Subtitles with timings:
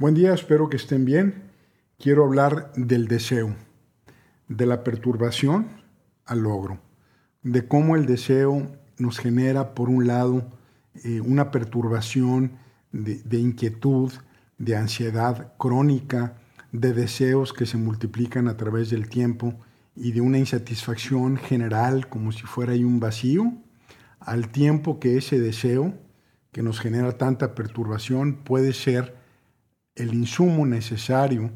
[0.00, 1.50] Buen día, espero que estén bien.
[1.98, 3.56] Quiero hablar del deseo,
[4.46, 5.66] de la perturbación
[6.24, 6.78] al logro,
[7.42, 10.52] de cómo el deseo nos genera, por un lado,
[11.02, 12.52] eh, una perturbación
[12.92, 14.12] de, de inquietud,
[14.56, 16.36] de ansiedad crónica,
[16.70, 19.52] de deseos que se multiplican a través del tiempo
[19.96, 23.52] y de una insatisfacción general como si fuera ahí un vacío,
[24.20, 25.92] al tiempo que ese deseo
[26.52, 29.17] que nos genera tanta perturbación puede ser
[29.98, 31.50] el insumo necesario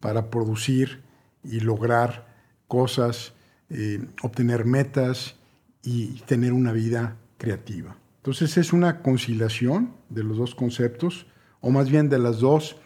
[0.00, 1.02] para producir
[1.44, 2.26] y lograr
[2.66, 3.32] cosas,
[3.70, 5.36] eh, obtener metas
[5.82, 7.96] y tener una vida creativa.
[8.16, 11.26] Entonces es una conciliación de los dos conceptos,
[11.60, 12.76] o más bien de las dos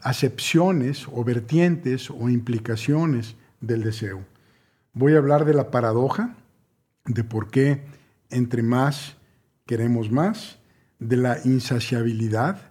[0.00, 4.24] acepciones o vertientes o implicaciones del deseo.
[4.92, 6.36] Voy a hablar de la paradoja,
[7.04, 7.84] de por qué
[8.30, 9.16] entre más
[9.66, 10.58] queremos más,
[10.98, 12.70] de la insaciabilidad,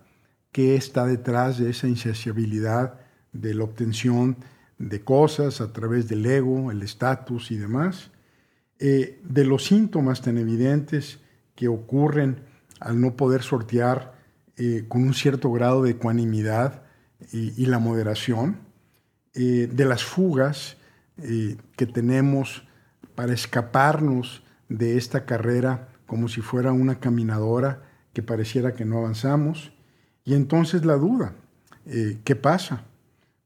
[0.55, 2.98] qué está detrás de esa insaciabilidad
[3.34, 4.38] de la obtención
[4.77, 8.12] de cosas a través del ego, el estatus y demás,
[8.79, 11.20] eh, de los síntomas tan evidentes
[11.55, 12.38] que ocurren
[12.79, 14.13] al no poder sortear
[14.55, 16.84] eh, con un cierto grado de ecuanimidad
[17.34, 18.60] y, la moderación,
[19.34, 20.77] eh, de las fugas
[21.18, 22.66] que tenemos
[23.13, 29.74] para escaparnos de esta carrera como si fuera una caminadora que pareciera que no avanzamos,
[30.26, 31.35] y entonces la duda,
[31.85, 32.84] eh, ¿qué pasa?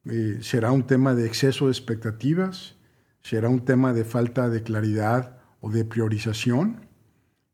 [0.05, 2.75] Eh, ¿Será un tema de exceso de expectativas?
[3.21, 6.87] ¿Será un tema de falta de claridad o de priorización?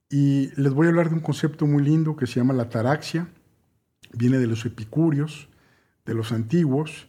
[0.09, 3.27] Y les voy a hablar de un concepto muy lindo que se llama la taraxia.
[4.13, 5.49] Viene de los epicúreos,
[6.05, 7.07] de los antiguos,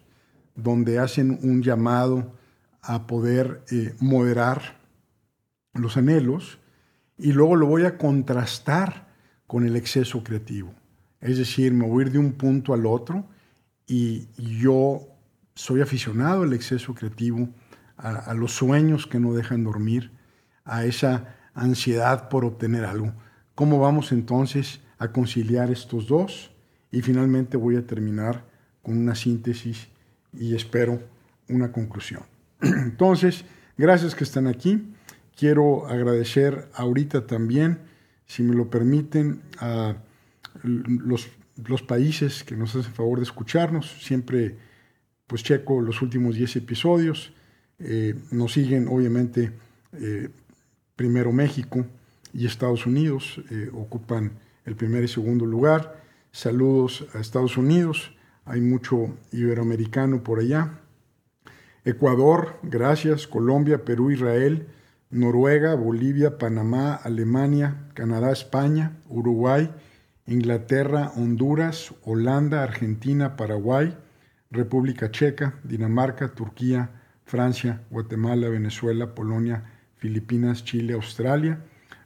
[0.55, 2.33] donde hacen un llamado
[2.80, 4.78] a poder eh, moderar
[5.75, 6.58] los anhelos
[7.19, 9.06] y luego lo voy a contrastar
[9.47, 10.73] con el exceso creativo.
[11.27, 13.27] Es decir, me voy a de un punto al otro
[13.85, 15.09] y yo
[15.57, 17.49] soy aficionado al exceso creativo,
[17.97, 20.13] a, los sueños que no dejan dormir,
[20.65, 23.13] a esa ansiedad por obtener algo.
[23.57, 26.53] ¿Cómo vamos entonces a conciliar estos dos?
[26.92, 28.45] Y finalmente voy a terminar
[28.83, 29.89] con una síntesis
[30.33, 31.03] y espero
[31.48, 32.23] una conclusión.
[32.61, 33.45] Entonces,
[33.77, 34.95] gracias que están aquí.
[35.36, 37.81] Quiero agradecer ahorita también,
[38.27, 39.97] si me lo permiten, a
[40.62, 44.02] los, países que nos hacen favor de escucharnos.
[44.02, 44.56] Siempre
[45.27, 47.33] pues checo los últimos 10 episodios.
[47.78, 49.52] Eh, nos siguen obviamente
[49.92, 50.30] eh,
[50.94, 51.84] primero México
[52.33, 54.33] y Estados Unidos, eh, ocupan
[54.64, 56.02] el primer y segundo lugar.
[56.33, 58.12] Saludos a Estados Unidos,
[58.44, 60.80] hay mucho iberoamericano por allá.
[61.84, 64.67] Ecuador, gracias, Colombia, Perú, Israel,
[65.11, 69.70] Noruega, Bolivia, Panamá, Alemania, Canadá, España, Uruguay,
[70.27, 73.97] Inglaterra, Honduras, Holanda, Argentina, Paraguay,
[74.51, 76.91] República Checa, Dinamarca, Turquía,
[77.25, 79.65] Francia, Guatemala, Venezuela, Polonia,
[79.97, 81.61] Filipinas, Chile, Australia,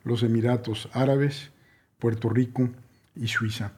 [0.04, 1.50] los Emiratos Árabes,
[1.98, 2.70] Puerto Rico
[3.14, 3.72] y Suiza.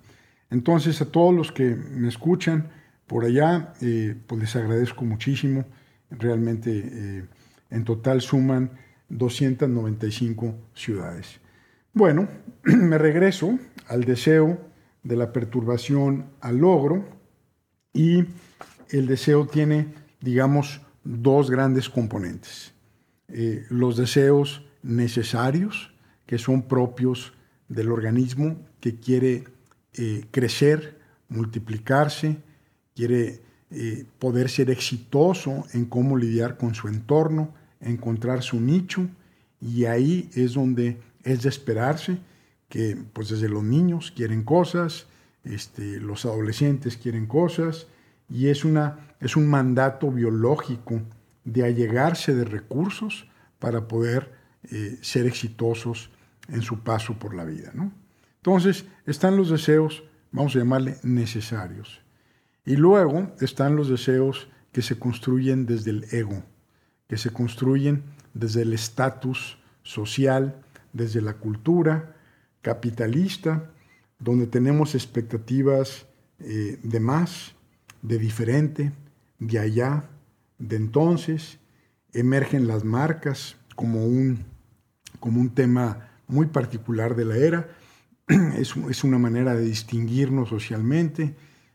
[0.50, 2.70] Entonces a todos los que me escuchan
[3.06, 5.64] por allá, eh, pues les agradezco muchísimo.
[6.10, 7.24] Realmente eh,
[7.70, 8.70] en total suman
[9.08, 11.41] 295 ciudades.
[11.94, 12.26] Bueno,
[12.64, 14.58] me regreso al deseo
[15.02, 17.06] de la perturbación al logro
[17.92, 18.24] y
[18.88, 22.72] el deseo tiene, digamos, dos grandes componentes.
[23.28, 25.92] Eh, los deseos necesarios,
[26.24, 27.34] que son propios
[27.68, 29.44] del organismo que quiere
[29.92, 30.98] eh, crecer,
[31.28, 32.38] multiplicarse,
[32.94, 39.08] quiere eh, poder ser exitoso en cómo lidiar con su entorno, encontrar su nicho,
[39.60, 42.18] y ahí es donde es de esperarse
[42.68, 45.06] que pues desde los niños quieren cosas,
[45.44, 47.86] este, los adolescentes quieren cosas,
[48.28, 51.02] y es, una, es un mandato biológico
[51.44, 53.26] de allegarse de recursos
[53.58, 54.32] para poder
[54.70, 56.10] eh, ser exitosos
[56.48, 57.72] en su paso por la vida.
[57.74, 57.92] ¿no?
[58.36, 62.00] Entonces están los deseos, vamos a llamarle necesarios.
[62.64, 66.42] Y luego están los deseos que se construyen desde el ego,
[67.08, 68.04] que se construyen
[68.34, 70.56] desde el estatus social,
[70.92, 72.16] desde la cultura
[72.60, 73.70] capitalista,
[74.18, 76.06] donde tenemos expectativas
[76.38, 77.54] eh, de más,
[78.02, 78.92] de diferente,
[79.38, 80.08] de allá,
[80.58, 81.58] de entonces,
[82.12, 84.44] emergen las marcas como un,
[85.18, 87.68] como un tema muy particular de la era,
[88.56, 91.34] es, es una manera de distinguirnos socialmente,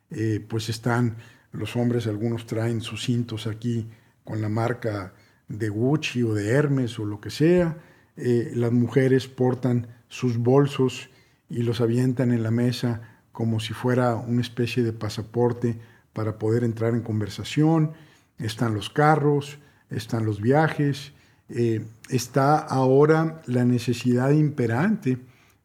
[0.10, 1.18] eh, pues están
[1.52, 3.88] los hombres, algunos traen sus cintos aquí
[4.24, 5.14] con la marca
[5.48, 7.78] de Gucci o de Hermes o lo que sea,
[8.18, 11.10] eh, las mujeres portan sus bolsos
[11.50, 15.80] y los avientan en la mesa como si fuera una especie de pasaporte
[16.12, 17.94] para poder entrar en conversación,
[18.40, 19.60] están los carros,
[19.92, 21.14] están los viajes,
[21.50, 25.20] eh, está ahora la necesidad imperante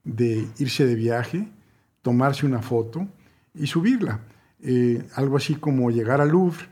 [0.04, 1.49] de irse de viaje,
[2.02, 3.08] tomarse una foto
[3.54, 4.20] y subirla.
[4.60, 6.69] Eh, algo así como llegar al Louvre,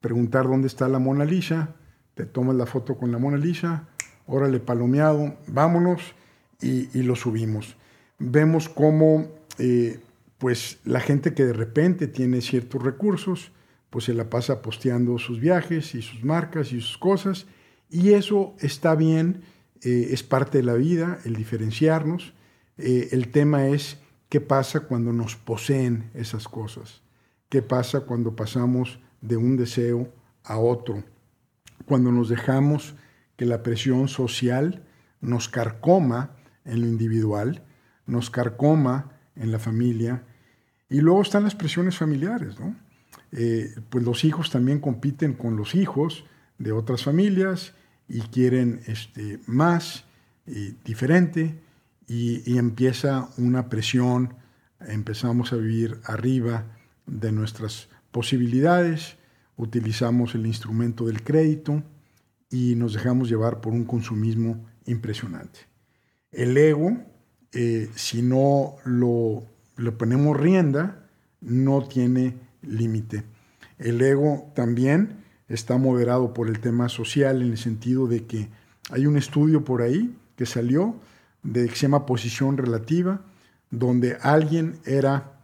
[0.00, 1.74] preguntar dónde está la Mona Lisa,
[2.14, 3.88] te tomas la foto con la Mona Lisa,
[4.26, 6.14] órale palomeado, vámonos
[6.60, 7.76] y, lo subimos.
[8.18, 9.28] Vemos cómo
[9.58, 10.00] eh,
[10.38, 13.52] pues la gente que de repente tiene ciertos recursos,
[13.90, 17.46] pues se la pasa posteando sus viajes y sus marcas y sus cosas,
[17.90, 19.42] y eso está bien,
[19.82, 22.34] eh, es parte de la vida, el diferenciarnos.
[22.78, 23.98] Eh, el tema es
[24.28, 27.02] qué pasa cuando nos poseen esas cosas,
[27.48, 30.08] qué pasa cuando pasamos de un deseo
[30.42, 31.04] a otro,
[31.86, 32.94] cuando nos dejamos
[33.36, 34.84] que la presión social
[35.20, 37.62] nos carcoma en lo individual,
[38.06, 40.24] nos carcoma en la familia,
[40.88, 42.76] y luego están las presiones familiares, ¿no?
[43.32, 46.24] Eh, pues los hijos también compiten con los hijos
[46.58, 47.74] de otras familias
[48.08, 50.04] y quieren este, más,
[50.46, 51.60] y diferente,
[52.06, 54.34] y empieza una presión,
[54.78, 56.66] empezamos a vivir arriba
[57.06, 59.16] de nuestras posibilidades,
[59.56, 61.82] utilizamos el instrumento del crédito
[62.50, 65.60] y nos dejamos llevar por un consumismo impresionante.
[66.30, 66.96] El ego,
[67.52, 69.44] eh, si no lo,
[69.76, 71.08] lo ponemos rienda,
[71.40, 73.24] no tiene límite.
[73.78, 78.48] El ego también está moderado por el tema social en el sentido de que
[78.90, 80.96] hay un estudio por ahí que salió
[81.42, 83.20] de que se llama posición relativa,
[83.70, 85.38] donde alguien era,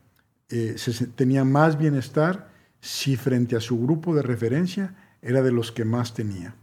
[0.49, 2.51] eh, se, tenía más bienestar
[2.81, 6.55] si frente a su grupo de referencia era de los que más tenía.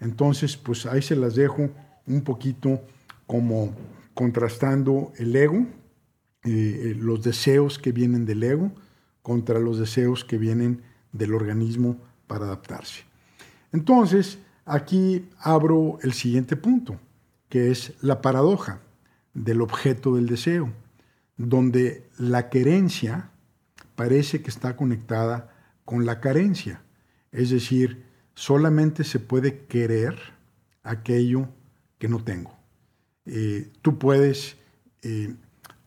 [0.00, 1.70] Entonces, pues ahí se las dejo
[2.06, 2.80] un poquito
[3.26, 3.74] como
[4.14, 5.58] contrastando el ego,
[6.44, 8.72] eh, eh, los deseos que vienen del ego
[9.22, 13.02] contra los deseos que vienen del organismo para adaptarse.
[13.72, 16.98] Entonces, aquí abro el siguiente punto,
[17.48, 18.80] que es la paradoja
[19.34, 20.72] del objeto del deseo,
[21.36, 23.30] donde la querencia
[23.94, 25.54] parece que está conectada
[25.84, 26.82] con la carencia,
[27.32, 28.07] es decir,
[28.38, 30.16] solamente se puede querer
[30.84, 31.48] aquello
[31.98, 32.56] que no tengo.
[33.26, 34.56] Eh, tú puedes,
[35.02, 35.34] eh,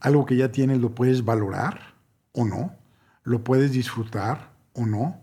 [0.01, 1.95] algo que ya tienes lo puedes valorar
[2.33, 2.75] o no,
[3.23, 5.21] lo puedes disfrutar o no,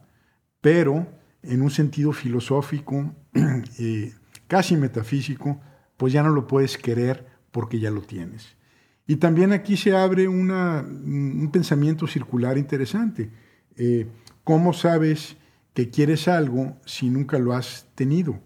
[0.63, 1.07] pero
[1.43, 3.13] en un sentido filosófico,
[3.79, 4.15] eh,
[4.47, 5.61] casi metafísico,
[5.99, 8.57] pues ya no lo puedes querer porque ya lo tienes.
[9.07, 13.31] Y también aquí se abre un pensamiento circular interesante.
[14.45, 15.37] ¿Cómo sabes
[15.79, 18.41] que quieres algo si nunca lo has tenido?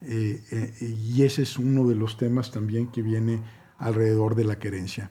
[0.00, 3.42] Eh, eh, y ese es uno de los temas también que viene
[3.76, 5.10] alrededor de la querencia.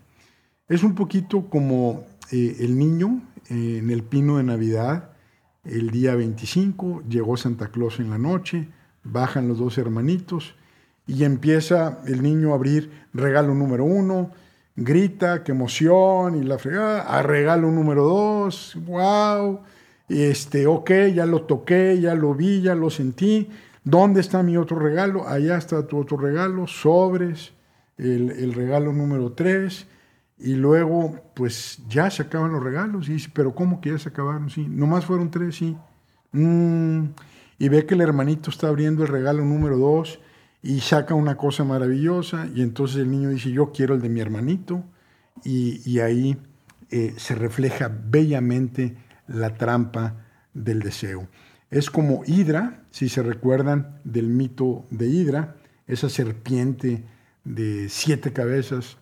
[0.67, 5.11] Es un poquito como eh, el niño en el pino de Navidad,
[5.63, 8.69] el día 25, llegó Santa Claus en la noche,
[9.03, 10.55] bajan los dos hermanitos
[11.05, 14.31] y empieza el niño a abrir regalo número uno,
[14.75, 19.61] grita, qué emoción, y la fregada, a regalo número dos, wow,
[20.07, 23.49] este, ok, ya lo toqué, ya lo vi, ya lo sentí,
[23.87, 25.29] ¿Dónde está mi otro regalo?
[25.29, 27.53] Allá está tu otro regalo, sobres,
[27.97, 29.87] el, regalo número tres.
[30.37, 33.07] Y luego, pues ya se acaban los regalos.
[33.07, 34.49] Y dice, pero ¿cómo que ya se acabaron?
[34.49, 35.77] Sí, nomás fueron tres, sí.
[36.33, 37.05] Mm,
[37.59, 40.19] y ve que el hermanito está abriendo el regalo número dos
[40.61, 42.49] y saca una cosa maravillosa.
[42.53, 44.83] Y entonces el niño dice, yo quiero el de mi hermanito.
[45.45, 46.35] Y, ahí
[46.89, 48.97] eh, se refleja bellamente
[49.27, 51.27] la trampa del deseo.
[51.69, 55.55] Es como Hidra, si se recuerdan del mito de Hidra,
[55.85, 57.03] esa serpiente
[57.43, 58.97] de siete cabezas,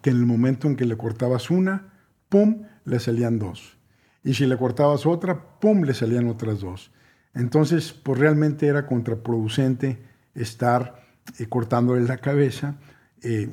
[0.00, 1.92] que en el momento en que le cortabas una,
[2.28, 3.76] ¡pum!, le salían dos.
[4.24, 6.90] Y si le cortabas otra, ¡pum!, le salían otras dos.
[7.34, 10.02] Entonces, pues realmente era contraproducente
[10.34, 11.02] estar
[11.38, 12.76] eh, cortándole la cabeza,
[13.22, 13.48] eh,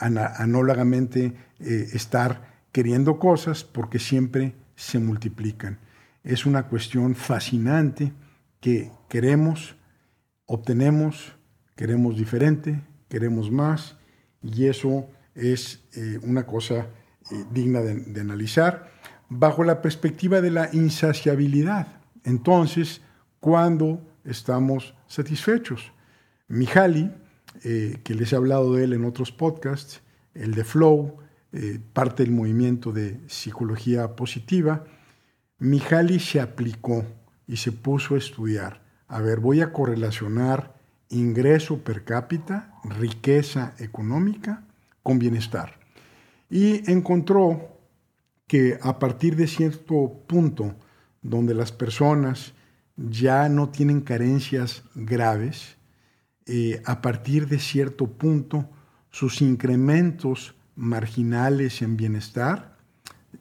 [0.00, 5.78] eh, estar queriendo cosas porque siempre se multiplican
[6.24, 8.12] es una cuestión fascinante
[8.60, 9.76] que queremos,
[10.46, 11.34] obtenemos,
[11.74, 13.96] queremos diferente, queremos más,
[14.42, 16.86] y eso es eh, una cosa
[17.30, 18.90] eh, digna de, analizar
[19.28, 21.88] bajo la perspectiva de la insaciabilidad.
[22.24, 23.00] Entonces,
[23.40, 25.92] ¿cuándo estamos satisfechos?
[26.48, 27.10] Mihaly,
[27.64, 30.02] eh, que les he hablado de él en otros podcasts,
[30.34, 31.18] el de Flow,
[31.92, 34.84] parte del movimiento de psicología positiva,
[35.58, 37.04] Mihaly se aplicó
[37.46, 38.82] y se puso a estudiar.
[39.06, 40.74] A ver, voy a correlacionar
[41.10, 44.64] ingreso per cápita, riqueza económica,
[45.02, 45.78] con bienestar.
[46.48, 47.78] Y encontró
[48.46, 50.74] que a partir de cierto punto
[51.22, 52.54] donde las personas
[52.96, 55.76] ya no tienen carencias graves,
[56.46, 58.68] eh, a partir de cierto punto
[59.10, 62.76] sus incrementos marginales en bienestar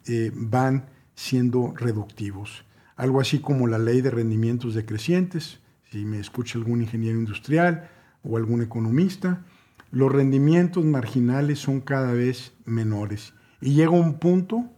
[0.06, 0.86] eh, van
[1.16, 2.66] siendo reductivos.
[2.96, 5.60] Algo así como la ley de rendimientos decrecientes,
[5.90, 7.90] si me escucha algún ingeniero industrial
[8.24, 9.44] o algún economista,
[9.92, 14.70] los rendimientos marginales son cada vez menores y llega un punto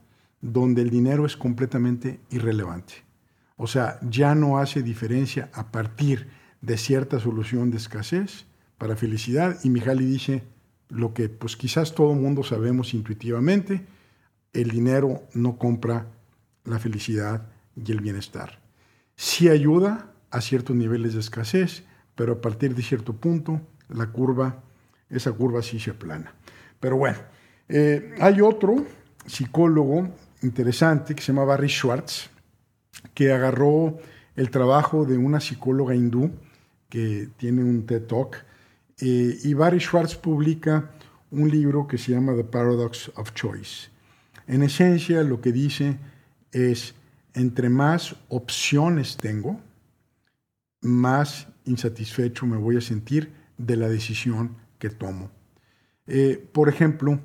[0.41, 2.95] donde el dinero es completamente irrelevante.
[3.55, 6.27] O sea, ya no hace diferencia a partir
[6.61, 8.45] de cierta solución de escasez
[8.77, 9.59] para felicidad.
[9.63, 10.43] Y Mihaly dice
[10.93, 13.85] lo que pues quizás todo mundo sabemos intuitivamente,
[14.53, 16.07] el dinero no compra
[16.65, 18.59] la felicidad y el bienestar.
[19.15, 21.83] Sí ayuda a ciertos niveles de escasez,
[22.15, 24.63] pero a partir de cierto punto la curva,
[25.09, 26.33] esa curva sí se aplana.
[26.79, 27.17] Pero bueno,
[27.69, 28.85] eh, hay otro
[29.25, 30.09] psicólogo
[30.41, 32.29] interesante que se llama Barry Schwartz,
[33.13, 33.97] que agarró
[34.35, 36.31] el trabajo de una psicóloga hindú
[36.89, 38.45] que tiene un TED Talk,
[39.05, 40.91] eh, y Barry Schwartz publica
[41.29, 43.89] un libro que se llama The Paradox of Choice.
[44.47, 45.97] En esencia, lo que dice
[46.53, 46.95] es,
[47.33, 49.59] entre más opciones tengo,
[50.79, 55.31] más insatisfecho me voy a sentir de la decisión que tomo.
[56.07, 57.19] Eh, por ejemplo,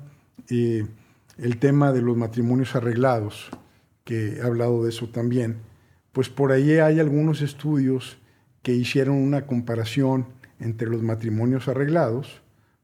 [0.49, 0.85] eh,
[1.37, 3.51] el tema de los matrimonios arreglados,
[4.03, 5.59] que he hablado de eso también,
[6.11, 8.17] pues por ahí hay algunos estudios
[8.63, 12.41] que hicieron una comparación entre los matrimonios arreglados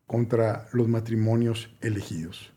[0.08, 2.52] contra los matrimonios elegidos.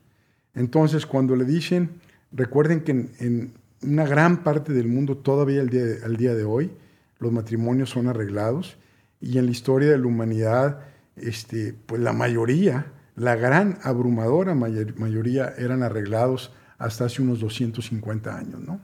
[0.54, 2.00] Entonces, cuando le dicen,
[2.32, 6.72] recuerden que en, una gran parte del mundo, todavía al día, al día de hoy,
[7.20, 8.76] los matrimonios son arreglados
[9.20, 10.80] y en la historia de la humanidad,
[11.16, 18.60] este, pues la mayoría la gran abrumadora mayoría eran arreglados hasta hace unos 250 años.
[18.60, 18.80] ¿no?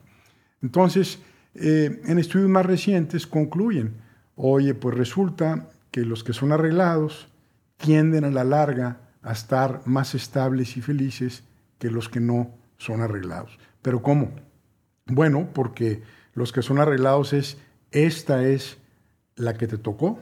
[0.61, 1.19] Entonces,
[1.55, 3.93] eh, en estudios más recientes concluyen,
[4.35, 7.29] oye, pues resulta que los que son arreglados
[7.77, 11.45] tienden a la larga a estar más estables y felices
[11.79, 13.57] que los que no son arreglados.
[13.81, 14.35] ¿Pero cómo?
[15.05, 17.59] Bueno, porque los que son arreglados es,
[17.91, 18.77] esta es
[19.37, 20.19] la que te tocó,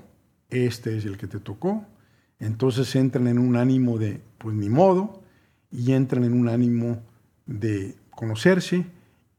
[0.52, 1.88] este es el que te tocó,
[2.38, 5.24] entonces entran en un ánimo de, pues ni modo,
[5.72, 7.02] y entran en un ánimo
[7.48, 8.86] de conocerse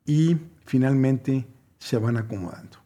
[0.05, 1.47] y finalmente
[1.79, 2.79] se van acomodando.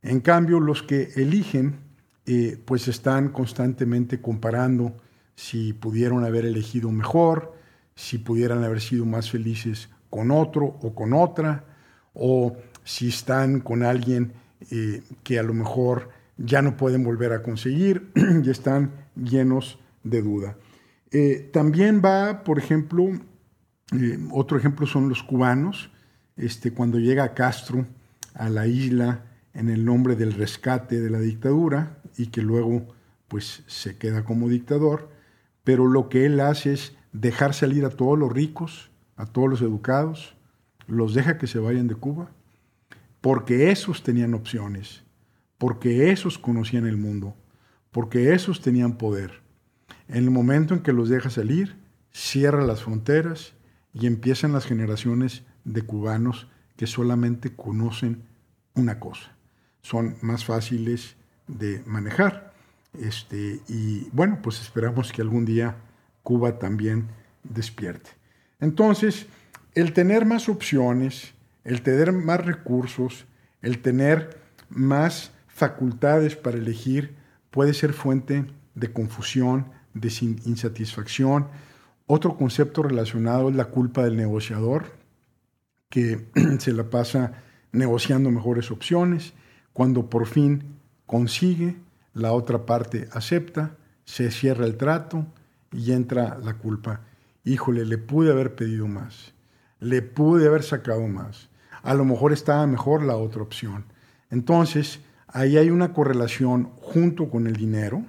[0.00, 1.82] En cambio, los que eligen,
[2.26, 4.96] eh, pues están constantemente comparando
[5.34, 7.54] si pudieron haber elegido mejor,
[7.94, 11.64] si pudieran haber sido más felices con otro o con otra,
[12.14, 14.32] o si están con alguien
[14.70, 18.10] eh, que a lo mejor ya no pueden volver a conseguir
[18.44, 20.56] y están llenos de duda.
[21.10, 23.06] Eh, también va, por ejemplo,
[24.32, 25.90] otro ejemplo son los cubanos,
[26.36, 27.86] este, cuando llega Castro
[28.32, 32.86] a la isla en el nombre del rescate de la dictadura y que luego
[33.28, 35.10] pues se queda como dictador,
[35.64, 39.62] pero lo que él hace es dejar salir a todos los ricos, a todos los
[39.62, 40.36] educados,
[40.86, 42.30] los deja que se vayan de Cuba,
[43.20, 45.02] porque esos tenían opciones,
[45.58, 47.34] porque esos conocían el mundo,
[47.90, 49.40] porque esos tenían poder.
[50.08, 51.76] En el momento en que los deja salir,
[52.12, 53.54] cierra las fronteras
[53.92, 58.24] y empiezan las generaciones de cubanos que solamente conocen
[58.74, 59.36] una cosa.
[59.80, 62.52] Son más fáciles de manejar.
[62.98, 65.76] Este, y bueno, pues esperamos que algún día
[66.22, 67.08] Cuba también
[67.42, 68.10] despierte.
[68.60, 69.26] Entonces,
[69.74, 71.34] el tener más opciones,
[71.64, 73.26] el tener más recursos,
[73.62, 77.14] el tener más facultades para elegir,
[77.50, 80.08] puede ser fuente de confusión, de
[80.44, 81.48] insatisfacción.
[82.06, 84.86] Otro concepto relacionado es la culpa del negociador,
[85.88, 86.26] que
[86.58, 89.34] se la pasa negociando mejores opciones.
[89.72, 91.76] Cuando por fin consigue,
[92.12, 95.26] la otra parte acepta, se cierra el trato
[95.72, 97.00] y entra la culpa.
[97.44, 99.32] Híjole, le pude haber pedido más,
[99.80, 101.48] le pude haber sacado más.
[101.82, 103.84] A lo mejor estaba mejor la otra opción.
[104.30, 108.04] Entonces, ahí hay una correlación junto con el dinero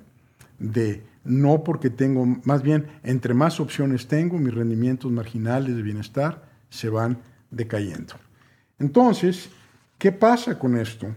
[0.59, 6.43] de no porque tengo, más bien, entre más opciones tengo, mis rendimientos marginales de bienestar
[6.69, 7.17] se van
[7.49, 8.13] decayendo.
[8.79, 9.49] Entonces,
[9.97, 11.07] ¿qué pasa con esto?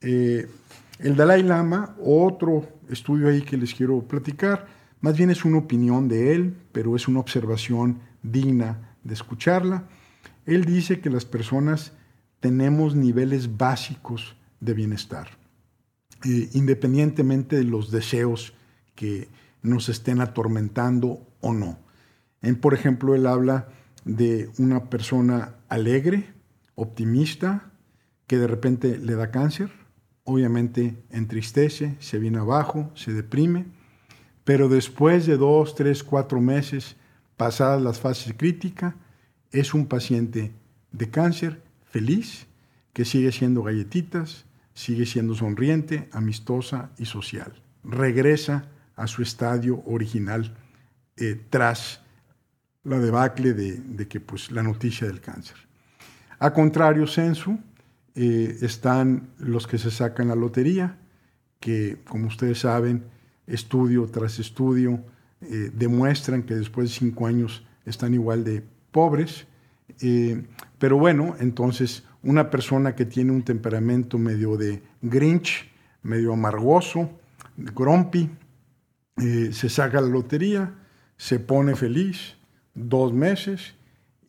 [0.00, 0.48] Eh,
[0.98, 4.66] el Dalai Lama, otro estudio ahí que les quiero platicar,
[5.00, 9.84] más bien es una opinión de él, pero es una observación digna de escucharla.
[10.44, 11.92] Él dice que las personas
[12.40, 15.28] tenemos niveles básicos de bienestar.
[16.24, 18.54] Eh, independientemente de los deseos
[18.96, 19.28] que
[19.62, 21.78] nos estén atormentando o no.
[22.60, 23.68] Por ejemplo, él habla
[24.04, 26.32] de una persona alegre,
[26.74, 27.70] optimista,
[28.26, 29.70] que de repente le da cáncer,
[30.28, 33.64] obviamente entristece, se viene abajo, se deprime,
[34.44, 36.96] pero después de dos, tres, cuatro meses,
[37.38, 38.94] pasadas las fases críticas,
[39.52, 40.52] es un paciente
[40.92, 42.46] de cáncer feliz,
[42.92, 44.44] que sigue siendo galletitas,
[44.74, 47.62] sigue siendo sonriente, amistosa y social.
[47.82, 50.54] Regresa a su estadio original
[51.16, 52.02] eh, tras
[52.84, 55.56] la debacle de, que pues, la noticia del cáncer.
[56.38, 57.58] A contrario, Sensu,
[58.14, 60.98] eh, están los que se sacan la lotería,
[61.60, 63.04] que como ustedes saben,
[63.46, 65.04] estudio tras estudio
[65.40, 69.46] eh, demuestran que después de cinco años están igual de pobres.
[70.00, 70.44] Eh,
[70.78, 75.70] pero bueno, entonces una persona que tiene un temperamento medio de Grinch,
[76.02, 77.10] medio amargoso,
[77.56, 78.30] grumpy,
[79.16, 80.74] se saca la lotería,
[81.16, 82.36] se pone feliz
[82.74, 83.74] dos meses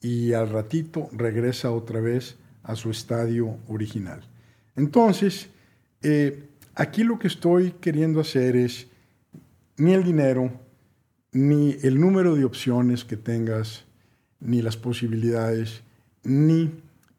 [0.02, 4.22] y al ratito regresa otra vez a su estadio original.
[4.75, 5.50] Entonces,
[6.01, 8.88] eh, aquí lo que estoy queriendo hacer es
[9.78, 10.51] ni el dinero,
[11.32, 13.86] ni el número de opciones que tengas,
[14.39, 15.82] ni las posibilidades,
[16.24, 16.72] ni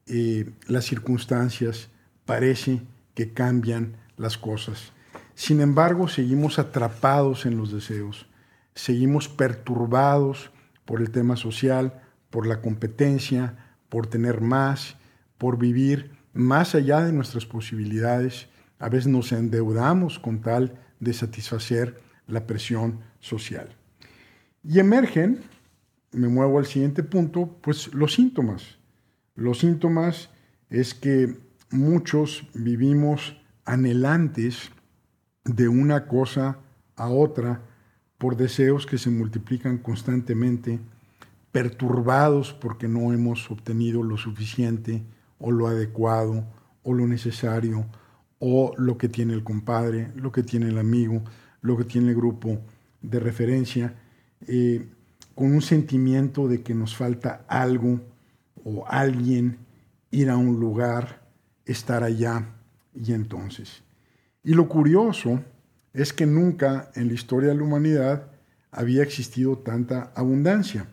[0.06, 1.88] eh, las circunstancias
[2.24, 2.82] parece
[3.14, 4.92] que cambian las cosas.
[5.34, 8.26] Sin embargo, seguimos atrapados en los deseos,
[8.74, 10.50] seguimos perturbados
[10.84, 14.96] por el tema social, por la competencia, por tener más,
[15.40, 18.48] por vivir más allá de nuestras posibilidades.
[18.78, 23.74] A veces nos endeudamos con tal de satisfacer la presión social.
[24.62, 25.40] Y emergen,
[26.12, 28.76] me muevo al siguiente punto, pues los síntomas.
[29.34, 30.28] Los síntomas
[30.68, 31.38] es que
[31.70, 34.70] muchos vivimos anhelantes
[35.44, 36.58] de una cosa
[36.96, 37.62] a otra
[38.18, 40.80] por deseos que se multiplican constantemente,
[41.50, 45.02] perturbados porque no hemos obtenido lo suficiente
[45.40, 46.44] o lo adecuado
[46.82, 47.86] o lo necesario
[48.38, 51.22] o lo que tiene el compadre, lo que tiene el amigo,
[51.60, 52.58] lo que tiene el grupo
[53.02, 53.94] de referencia,
[54.46, 54.86] eh,
[55.34, 58.00] con un sentimiento de que nos falta algo
[58.64, 59.58] o alguien,
[60.10, 61.22] ir a un lugar,
[61.64, 62.46] estar allá
[62.94, 63.82] y entonces.
[64.42, 65.40] Y lo curioso
[65.92, 68.26] es que nunca en la historia de la humanidad
[68.70, 70.86] había existido tanta abundancia.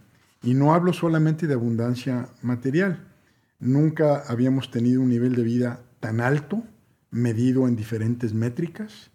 [0.43, 3.05] Y no hablo solamente de abundancia material.
[3.59, 6.63] Nunca habíamos tenido un nivel de vida tan alto,
[7.09, 9.11] medido en diferentes métricas.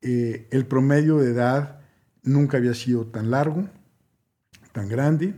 [0.00, 1.80] Eh, el promedio de edad
[2.22, 3.68] nunca había sido tan largo,
[4.72, 5.34] tan grande.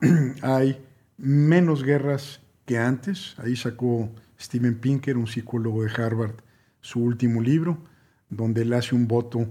[0.42, 0.84] Hay
[1.16, 3.34] menos guerras que antes.
[3.38, 6.36] Ahí sacó Steven Pinker, un psicólogo de Harvard,
[6.80, 7.82] su último libro
[8.30, 9.46] donde él hace un voto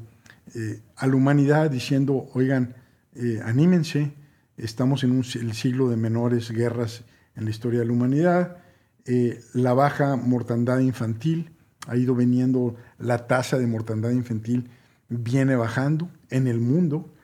[0.55, 2.75] eh, a la humanidad diciendo, oigan,
[3.13, 4.13] eh, anímense,
[4.57, 7.03] estamos en un, el siglo de menores guerras
[7.39, 8.57] en la historia de la humanidad,
[9.05, 11.51] eh, la baja mortandad infantil,
[11.87, 14.69] ha ido veniendo, la tasa de mortandad infantil
[15.07, 17.15] viene bajando en el mundo,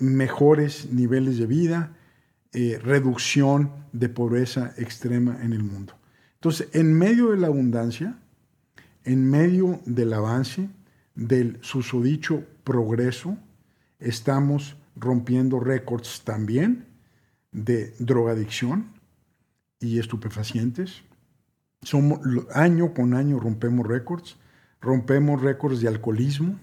[0.00, 1.96] mejores niveles de vida,
[2.52, 5.94] reducción de pobreza extrema en el mundo.
[6.34, 8.18] Entonces, en medio de la abundancia,
[9.04, 10.68] en medio del avance,
[11.14, 13.38] del susodicho progreso,
[13.98, 16.86] estamos rompiendo récords también
[17.52, 18.95] de drogadicción
[19.80, 21.02] y estupefacientes.
[21.82, 22.20] Somos,
[22.54, 24.36] año con año rompemos récords,
[24.80, 26.58] rompemos récords de alcoholismo,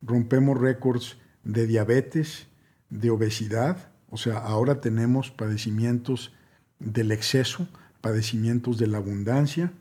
[0.00, 2.48] rompemos récords de diabetes,
[2.90, 6.32] de obesidad, o sea, ahora tenemos padecimientos
[6.78, 7.66] del exceso,
[8.00, 9.72] padecimientos de la abundancia,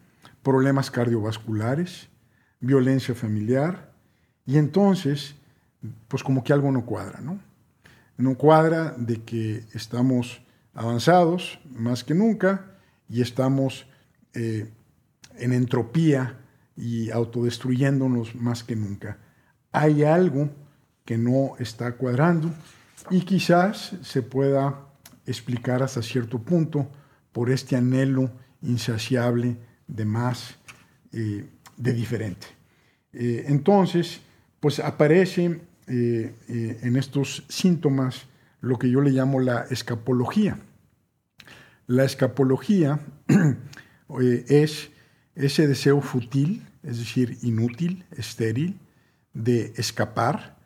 [0.44, 2.08] problemas cardiovasculares,
[2.62, 3.92] violencia familiar,
[4.46, 5.36] y entonces,
[6.08, 7.40] pues como que algo no cuadra, ¿no?
[8.18, 10.42] No cuadra de que estamos
[10.74, 12.78] avanzados más que nunca
[13.10, 13.86] y estamos
[14.34, 14.72] eh,
[15.38, 16.38] en entropía
[16.76, 19.20] y autodestruyéndonos más que nunca.
[19.72, 20.50] Hay algo
[21.06, 22.52] que no está cuadrando
[23.10, 24.88] y quizás se pueda
[25.26, 26.90] explicar hasta cierto punto
[27.32, 28.32] por este anhelo
[28.62, 29.58] insaciable
[29.88, 30.56] de más,
[31.12, 31.46] eh,
[31.78, 32.48] de diferente.
[33.14, 34.22] Eh, entonces,
[34.60, 38.26] pues aparece en estos síntomas
[38.62, 40.58] lo que yo le llamo la escapología.
[41.88, 43.00] La escapología
[44.48, 44.90] es
[45.36, 48.80] ese deseo fútil, es decir, inútil, estéril,
[49.34, 50.58] de escapar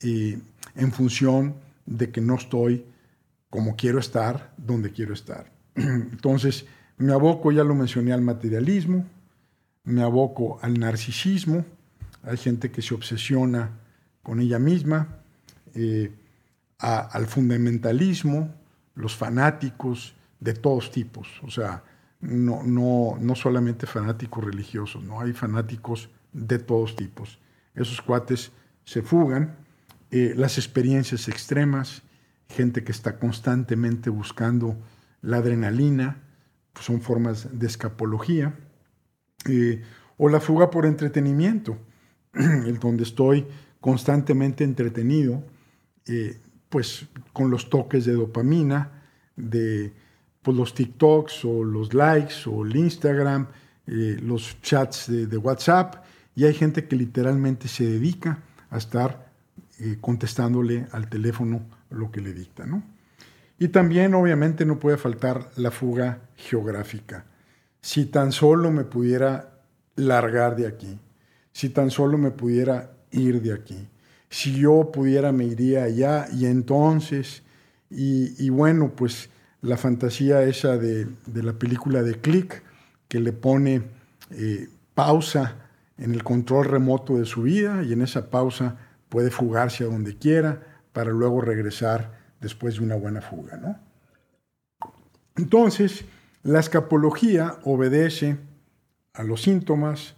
[0.00, 2.84] en función de que no estoy
[3.50, 5.50] como quiero estar, donde quiero estar.
[5.74, 9.04] Entonces, me aboco, ya lo mencioné, al materialismo,
[9.84, 11.64] me aboco al narcisismo,
[12.22, 13.70] hay gente que se obsesiona
[14.22, 15.20] con ella misma,
[15.74, 16.12] eh,
[16.80, 18.54] al fundamentalismo,
[18.94, 21.84] los fanáticos de todos tipos, o sea,
[22.20, 25.20] no, no, no solamente fanáticos religiosos, ¿no?
[25.20, 27.38] hay fanáticos de todos tipos.
[27.74, 28.52] Esos cuates
[28.84, 29.56] se fugan,
[30.10, 32.02] eh, las experiencias extremas,
[32.48, 34.76] gente que está constantemente buscando
[35.22, 36.22] la adrenalina,
[36.72, 38.54] pues son formas de escapología,
[39.48, 39.82] eh,
[40.18, 41.78] o la fuga por entretenimiento,
[42.34, 43.46] el donde estoy
[43.80, 45.42] constantemente entretenido,
[46.06, 46.38] eh,
[46.70, 49.02] pues con los toques de dopamina,
[49.36, 49.92] de
[50.40, 53.48] pues, los TikToks o los likes o el Instagram,
[53.86, 56.04] eh, los chats de, WhatsApp,
[56.34, 58.38] y hay gente que literalmente se dedica
[58.70, 59.28] a estar
[60.00, 62.82] contestándole al teléfono lo que le dicta, ¿no?
[63.58, 67.26] Y también obviamente no puede faltar la fuga geográfica.
[67.82, 69.60] Si tan solo me pudiera
[69.96, 70.98] largar de aquí,
[71.52, 73.86] si tan solo me pudiera ir de aquí,
[74.30, 77.42] si yo pudiera me iría allá y entonces,
[77.90, 79.28] y, bueno, pues
[79.60, 82.62] la fantasía esa de, la película de Click,
[83.08, 83.82] que le pone
[84.30, 85.56] eh, pausa
[85.98, 90.16] en el control remoto de su vida y en esa pausa puede fugarse a donde
[90.16, 90.62] quiera
[90.92, 93.56] para luego regresar después de una buena fuga.
[93.56, 93.76] ¿no?
[95.36, 96.04] Entonces,
[96.44, 98.38] la escapología obedece
[99.12, 100.14] a los síntomas,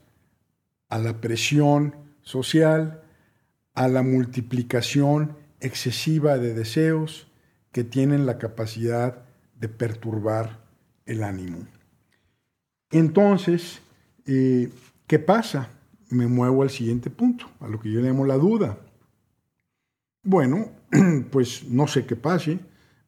[0.91, 3.02] a la presión social,
[3.75, 7.29] a la multiplicación excesiva de deseos
[7.73, 9.25] que tienen la capacidad
[9.59, 10.61] de perturbar
[11.07, 11.67] el ánimo.
[12.91, 13.81] Entonces,
[14.27, 14.71] eh,
[15.07, 15.71] ¿qué pasa?
[16.11, 18.79] Me muevo al siguiente punto, a lo que yo llamo la duda.
[20.23, 20.71] Bueno,
[21.31, 22.61] pues no sé qué pase,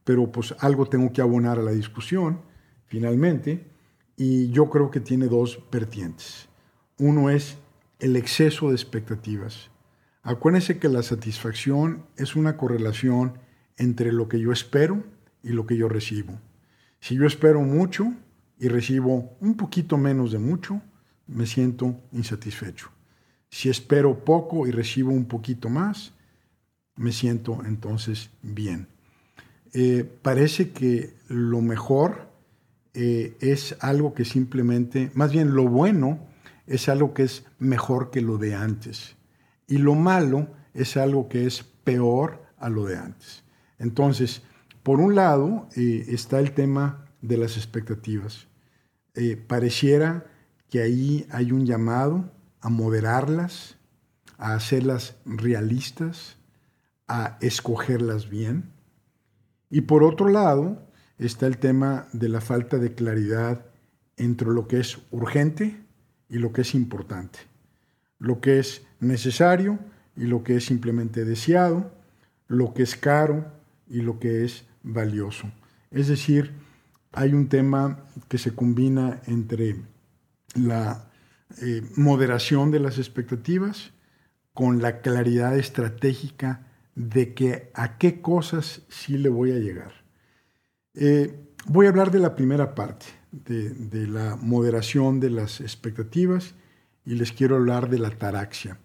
[0.05, 2.41] pero pues algo tengo que abonar a la discusión,
[2.87, 3.67] finalmente,
[4.17, 6.49] y yo creo que tiene dos vertientes.
[6.99, 7.59] Uno es
[7.99, 9.71] el exceso de expectativas.
[10.27, 13.35] Acuérdense que la satisfacción es una correlación
[13.77, 15.05] entre lo que yo espero
[15.43, 16.41] y lo que yo recibo.
[16.99, 18.11] Si yo espero mucho
[18.59, 20.81] y recibo un poquito menos de mucho,
[21.27, 22.89] me siento insatisfecho.
[23.51, 26.15] Si espero poco y recibo un poquito más,
[26.97, 28.89] me siento entonces bien.
[29.75, 32.31] Eh, parece que lo mejor
[32.95, 36.19] eh, es algo que simplemente, más bien lo bueno
[36.67, 39.17] es algo que es mejor que lo de antes.
[39.67, 43.45] Y lo malo es algo que es peor a lo de antes.
[43.79, 44.43] Entonces,
[44.83, 48.47] por un lado eh, está el tema de las expectativas.
[49.47, 50.27] pareciera
[50.69, 53.77] que ahí hay un llamado a moderarlas,
[54.39, 56.37] a hacerlas realistas,
[57.07, 58.73] a escogerlas bien.
[59.71, 60.83] Y por otro lado
[61.19, 63.67] está el tema de la falta de claridad
[64.17, 65.85] entre lo que es urgente
[66.29, 67.41] y lo que es importante,
[68.25, 69.79] lo que es necesario
[70.17, 71.93] y lo que es simplemente deseado,
[72.49, 73.53] lo que es caro
[73.89, 75.51] y lo que es valioso.
[75.91, 76.53] Es decir,
[77.13, 79.77] hay un tema que se combina entre
[80.55, 81.11] la
[81.61, 83.93] eh, moderación de las expectativas
[84.55, 89.93] con la claridad estratégica de que a qué cosas sí le voy a llegar.
[90.95, 96.55] Eh, voy a hablar de la primera parte, de, la moderación de las expectativas,
[97.05, 98.79] y les quiero hablar de la taraxia.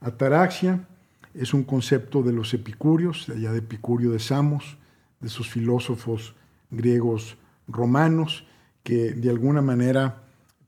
[0.00, 0.86] Ataraxia
[1.34, 4.78] es un concepto de los epicúreos, de allá de Epicurio de Samos,
[5.20, 6.34] de sus filósofos
[6.70, 7.36] griegos
[7.68, 8.46] romanos,
[8.82, 10.22] que de alguna manera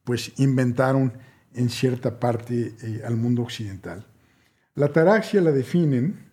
[0.05, 1.12] pues inventaron
[1.55, 4.07] en cierta parte eh, al mundo occidental.
[4.74, 6.31] La ataraxia la definen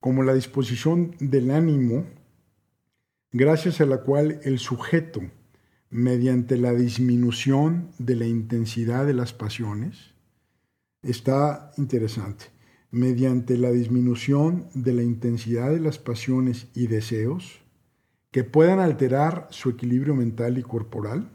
[0.00, 2.06] como la disposición del ánimo
[3.32, 5.20] gracias a la cual el sujeto,
[5.96, 10.12] mediante la disminución de la intensidad de las pasiones,
[11.02, 12.46] está interesante,
[12.90, 17.62] mediante la disminución de la intensidad de las pasiones y deseos
[18.30, 21.30] que puedan alterar su equilibrio mental y corporal,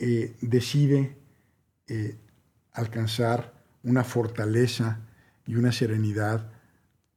[0.00, 1.16] eh, decide
[1.86, 2.18] eh,
[2.72, 3.54] alcanzar
[3.84, 5.06] una fortaleza
[5.46, 6.50] y una serenidad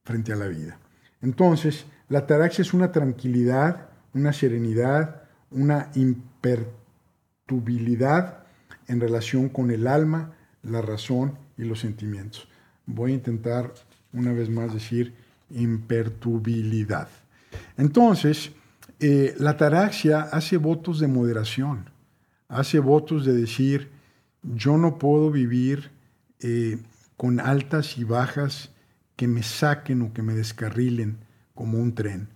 [0.04, 0.80] frente a la vida.
[1.22, 5.19] Entonces, la ataraxia es una tranquilidad, una serenidad,
[5.52, 8.44] una impertubilidad
[8.88, 10.34] en relación con el alma,
[10.64, 12.48] la razón y los sentimientos.
[12.86, 13.74] Voy a intentar
[14.14, 15.14] una vez más decir
[15.52, 17.08] impertubilidad.
[17.78, 18.52] Entonces,
[19.00, 21.90] eh, la ataraxia hace votos de moderación,
[22.48, 23.90] hace votos de decir,
[24.44, 25.92] yo no puedo vivir
[26.42, 26.80] eh,
[27.16, 28.72] con altas y bajas
[29.16, 31.18] que me saquen o que me descarrilen
[31.54, 32.30] como un tren.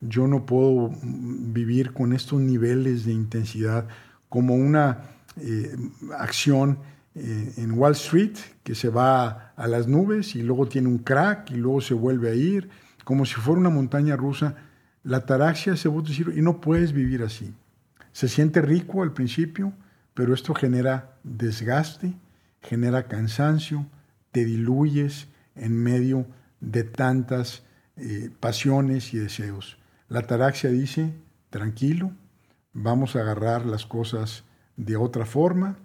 [0.00, 3.86] Yo no puedo vivir con estos niveles de intensidad
[4.28, 5.76] como una eh,
[6.18, 6.78] acción
[7.14, 11.50] eh, en Wall Street que se va a las nubes y luego tiene un crack
[11.50, 12.70] y luego se vuelve a ir,
[13.04, 14.54] como si fuera una montaña rusa.
[15.02, 17.52] La taraxia se a decir, y no puedes vivir así.
[18.12, 19.72] Se siente rico al principio,
[20.14, 22.14] pero esto genera desgaste,
[22.62, 23.86] genera cansancio,
[24.30, 26.26] te diluyes en medio
[26.60, 27.64] de tantas
[27.96, 29.79] eh, pasiones y deseos.
[30.10, 31.14] La taraxia dice,
[31.50, 32.10] tranquilo,
[32.72, 34.42] vamos a agarrar las cosas
[34.76, 35.78] de otra forma,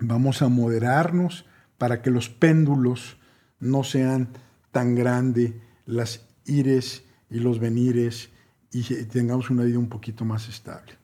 [0.00, 1.44] vamos a moderarnos
[1.76, 3.18] para que los péndulos
[3.58, 4.30] no sean
[4.72, 5.52] tan grandes,
[5.84, 8.30] las ires y los venires,
[8.72, 10.94] y tengamos una vida un poquito más estable.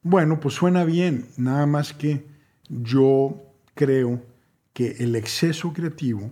[0.00, 2.24] Bueno, pues suena bien, nada más que
[2.68, 3.42] yo
[3.74, 4.22] creo
[4.72, 6.30] que el exceso creativo,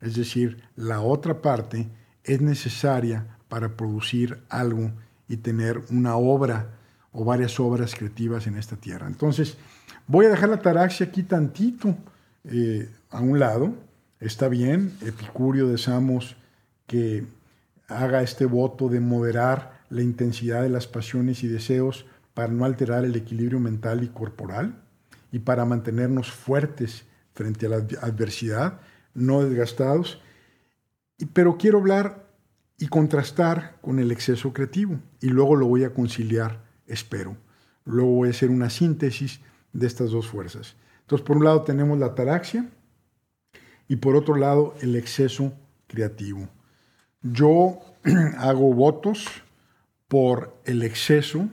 [0.00, 1.88] es decir, la otra parte,
[2.22, 4.90] es necesaria para producir algo
[5.28, 6.70] y tener una obra
[7.12, 9.06] o varias obras creativas en esta tierra.
[9.06, 9.58] Entonces,
[10.06, 11.94] voy a dejar la taraxia aquí tantito
[12.44, 13.74] eh, a un lado.
[14.20, 16.34] Está bien, Epicurio de Samos
[16.86, 17.26] que
[17.88, 23.04] haga este voto de moderar la intensidad de las pasiones y deseos para no alterar
[23.04, 24.76] el equilibrio mental y corporal
[25.30, 28.80] y para mantenernos fuertes frente a la adversidad,
[29.12, 30.22] no desgastados.
[31.34, 32.21] Pero quiero hablar
[32.82, 37.36] y contrastar con el exceso creativo y luego lo voy a conciliar, espero.
[37.84, 39.38] Luego voy a hacer una síntesis
[39.72, 40.74] de estas dos fuerzas.
[41.02, 42.68] Entonces, por un lado tenemos la ataraxia
[43.86, 45.52] y por otro lado el exceso
[45.86, 46.48] creativo.
[47.22, 47.78] Yo
[48.38, 49.28] hago votos
[50.08, 51.48] por el exceso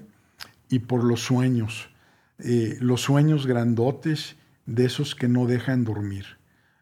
[0.67, 1.91] y por los sueños,
[2.39, 6.25] eh, los sueños grandotes de esos que no dejan dormir,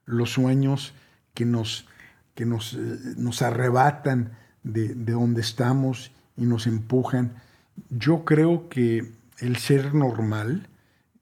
[0.05, 0.93] los sueños
[1.33, 1.85] que nos,
[2.37, 2.77] que nos, eh,
[3.17, 7.33] nos arrebatan de, donde estamos y nos empujan.
[7.89, 10.69] Yo creo que el ser normal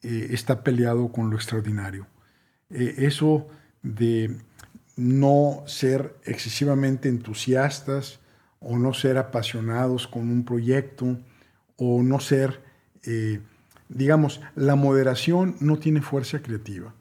[0.04, 2.06] eh, está peleado con lo extraordinario.
[2.69, 3.47] eso
[3.82, 4.36] de
[4.97, 8.19] no ser excesivamente entusiastas
[8.60, 11.17] o no ser apasionados con un proyecto,
[11.78, 12.62] o no ser,
[13.04, 13.39] eh,
[13.88, 16.93] digamos, la moderación no tiene fuerza creativa.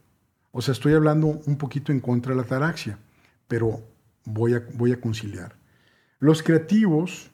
[0.52, 2.98] O sea, estoy hablando un poquito en contra de la taraxia,
[3.48, 3.82] pero
[4.24, 5.56] voy a, voy a conciliar.
[6.18, 7.30] Los creativos,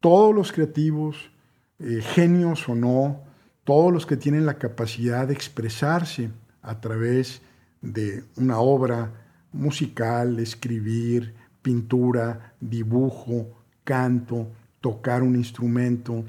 [0.00, 1.30] todos los creativos,
[1.78, 3.20] eh, genios o no,
[3.64, 6.30] todos los que tienen la capacidad de expresarse
[6.62, 7.42] a través
[7.82, 9.12] de una obra
[9.52, 13.48] musical, escribir, pintura, dibujo,
[13.84, 16.24] canto, tocar un instrumento,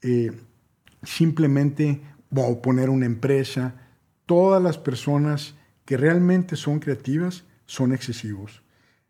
[0.00, 0.32] eh,
[1.02, 2.00] simplemente
[2.62, 3.74] poner una empresa.
[4.26, 8.62] Todas las personas que realmente son creativas son excesivos.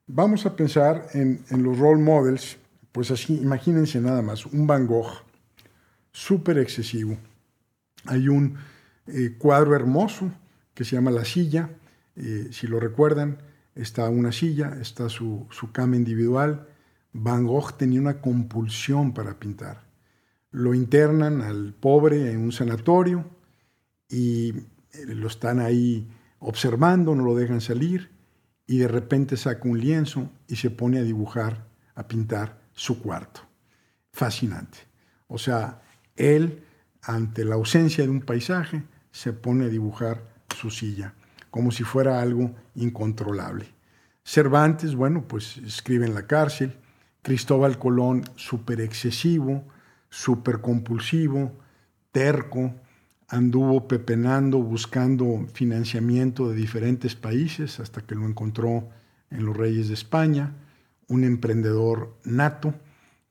[0.06, 2.58] Vamos a pensar en, los role models,
[2.92, 5.24] pues así, imagínense nada más, un Van Gogh,
[6.12, 7.16] súper excesivo.
[8.06, 8.56] Hay un
[9.06, 10.30] eh, cuadro hermoso
[10.74, 11.70] que se llama La Silla,
[12.16, 13.38] eh, si lo recuerdan,
[13.74, 16.68] está una silla, está su, su cama individual.
[17.12, 19.92] Van Gogh tenía una compulsión para pintar
[20.52, 23.24] lo internan al pobre en un sanatorio
[24.08, 26.06] y eh, lo están ahí
[26.38, 28.10] observando, no lo dejan salir
[28.66, 33.42] y de repente saca un lienzo y se pone a dibujar, a pintar su cuarto.
[34.12, 34.78] Fascinante.
[35.28, 35.82] O sea,
[36.16, 36.64] él,
[37.02, 40.22] ante la ausencia de un paisaje, se pone a dibujar
[40.56, 41.14] su silla,
[41.50, 43.66] como si fuera algo incontrolable.
[44.24, 46.76] Cervantes, bueno, pues escribe en la cárcel.
[47.22, 49.64] Cristóbal Colón, súper excesivo,
[50.10, 51.52] súper compulsivo,
[52.10, 52.74] terco,
[53.32, 58.90] anduvo pepenando, buscando financiamiento de diferentes países hasta que lo encontró
[59.30, 60.52] en los Reyes de España,
[61.08, 62.74] un emprendedor nato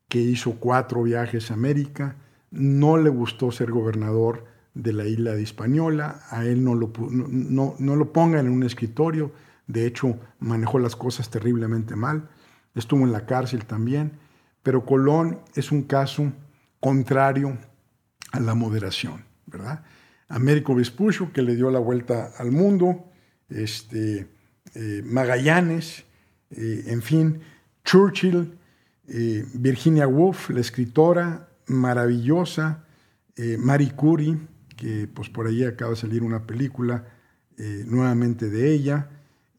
[0.07, 2.15] que hizo cuatro viajes a América,
[2.49, 7.75] no le gustó ser gobernador de la isla de Hispaniola, a él no lo, no,
[7.77, 9.31] no lo pongan en un escritorio,
[9.67, 12.27] de hecho manejó las cosas terriblemente mal,
[12.73, 14.13] estuvo en la cárcel también,
[14.63, 16.33] pero Colón es un caso
[16.79, 17.55] contrario
[18.31, 19.29] a la moderación,
[20.31, 23.11] Américo Vespucio, que le dio la vuelta al mundo,
[23.49, 24.27] este,
[24.75, 26.05] eh, Magallanes,
[26.51, 27.41] eh, en fin,
[27.83, 28.57] Churchill,
[29.07, 32.85] eh, Virginia Woolf, la escritora maravillosa,
[33.57, 34.37] Marie Curie,
[34.77, 37.07] que pues por ahí acaba de salir una película
[37.87, 39.09] nuevamente de ella,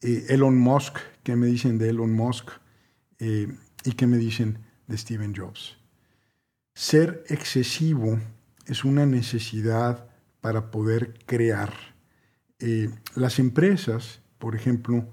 [0.01, 2.51] Elon Musk, que me dicen de Elon Musk,
[3.19, 5.79] y que me dicen de Steven Jobs.
[6.75, 8.21] Ser excesivo
[8.73, 10.09] es una necesidad
[10.41, 11.73] para poder crear.
[12.59, 15.07] Eh, las empresas, por ejemplo,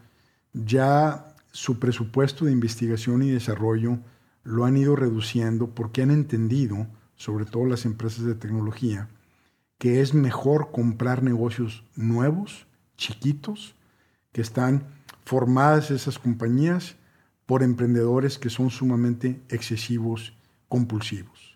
[0.53, 3.99] ya su presupuesto de investigación y desarrollo
[4.43, 9.09] lo han ido reduciendo porque han entendido, sobre todo las empresas de tecnología,
[9.77, 12.65] que es mejor comprar negocios nuevos,
[12.97, 13.75] chiquitos,
[14.31, 14.87] que están
[15.25, 16.95] formadas esas compañías
[17.45, 20.33] por emprendedores que son sumamente excesivos,
[20.69, 21.48] compulsivos.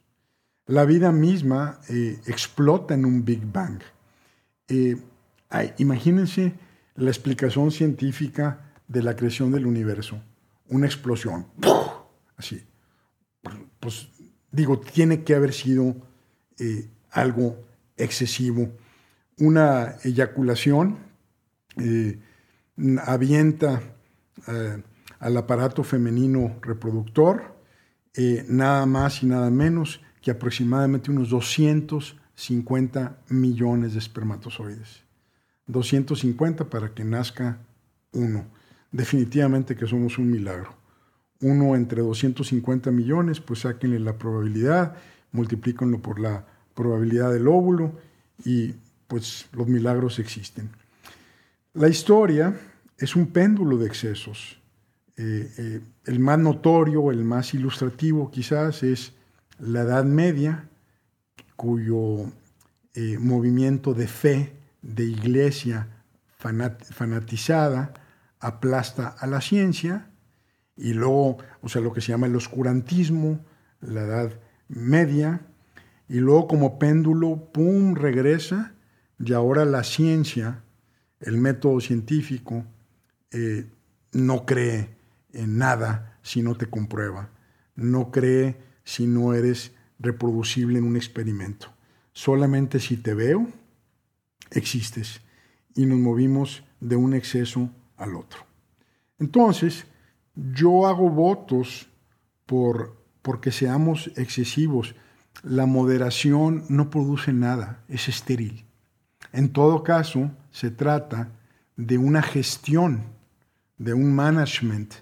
[0.66, 3.82] La vida misma eh, explota en un Big Bang.
[4.70, 4.96] Eh,
[5.78, 6.54] imagínense
[6.96, 10.22] la explicación científica de la creación del universo.
[10.70, 11.48] Una explosión.
[12.38, 12.64] Así.
[13.82, 14.08] Pues
[14.52, 15.96] digo, tiene que haber sido
[16.58, 17.58] eh, algo
[17.98, 18.72] excesivo.
[19.40, 20.98] Una eyaculación
[23.06, 23.82] avienta
[25.20, 27.56] al aparato femenino reproductor
[28.48, 35.04] nada más y nada menos que aproximadamente unos 250 millones de espermatozoides.
[35.68, 37.60] 250 para que nazca
[38.14, 38.46] uno.
[38.92, 40.74] Definitivamente que somos un milagro.
[41.42, 44.96] Uno entre 250 millones, pues sáquenle la probabilidad,
[45.34, 47.92] multiplíquenlo por la probabilidad del óvulo
[48.46, 48.76] y
[49.08, 50.70] pues los milagros existen.
[51.74, 52.58] La historia
[52.98, 54.58] es un péndulo de excesos.
[55.18, 59.14] Eh, eh, el más notorio, el más ilustrativo quizás es
[59.60, 60.70] la Edad Media,
[61.56, 62.32] cuyo
[62.94, 65.88] eh, movimiento de fe, de iglesia
[66.38, 67.94] fanatizada,
[68.40, 70.10] aplasta a la ciencia,
[70.76, 73.46] y luego, o sea, lo que se llama el oscurantismo,
[73.80, 74.32] la Edad
[74.68, 75.42] Media,
[76.10, 78.74] y luego como péndulo, ¡pum!, regresa,
[79.20, 80.64] y ahora la ciencia,
[81.20, 82.66] el método científico,
[83.32, 83.68] eh,
[84.12, 84.98] no cree
[85.32, 87.30] en nada si no te comprueba,
[87.76, 91.68] no cree si no eres reproducible en un experimento.
[92.12, 93.48] Solamente si te veo,
[94.52, 95.22] existes
[95.76, 98.46] y nos movimos de un exceso al otro.
[99.20, 99.86] Entonces,
[100.36, 101.88] yo hago votos
[102.46, 104.96] por porque seamos excesivos.
[105.44, 108.66] La moderación no produce nada, es estéril.
[109.32, 111.32] En todo caso, se trata
[111.78, 113.06] de una gestión,
[113.78, 114.94] de un management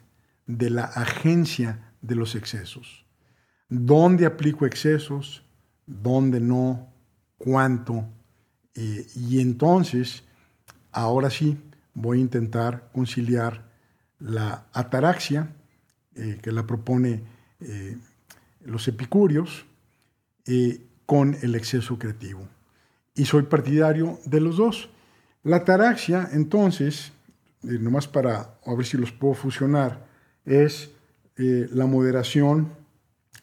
[0.46, 3.01] de la agencia de los excesos
[3.72, 5.44] dónde aplico excesos,
[5.88, 6.90] dónde no,
[7.38, 8.06] cuánto.
[8.76, 10.24] Eh, y entonces,
[10.92, 11.58] ahora sí,
[11.94, 13.64] voy a intentar conciliar
[14.20, 15.56] la ataraxia,
[16.16, 17.24] eh, que la propone
[17.62, 17.98] eh,
[18.66, 19.66] los epicúreos,
[21.06, 22.42] con el exceso creativo.
[23.16, 24.90] Y soy partidario de los dos.
[25.44, 27.14] La ataraxia, entonces,
[27.62, 30.06] nomás para a ver si los puedo fusionar,
[30.44, 30.92] es
[31.38, 32.70] la moderación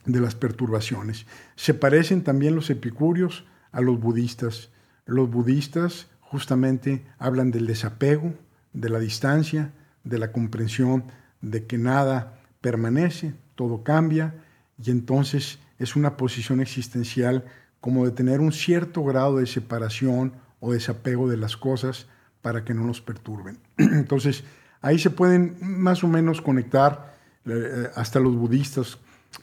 [0.09, 1.27] de las perturbaciones.
[1.55, 4.71] Se parecen también los epicúreos a los budistas.
[5.07, 8.35] Los budistas justamente hablan del desapego,
[8.73, 9.73] de la distancia,
[10.05, 11.05] de la comprensión
[11.41, 14.35] de que nada permanece, todo cambia,
[14.83, 17.45] y entonces es una posición existencial
[17.81, 22.07] como de tener un cierto grado de separación o desapego de las cosas
[22.43, 23.59] para que no nos perturben.
[23.77, 24.45] Entonces,
[24.81, 28.99] ahí se pueden más o menos conectar eh, hasta los budistas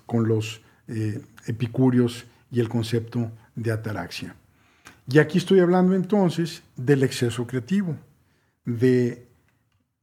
[0.05, 4.35] con los eh, epicúreos y el concepto de ataraxia.
[5.07, 7.95] Y aquí estoy hablando entonces del exceso creativo,
[8.65, 9.27] de,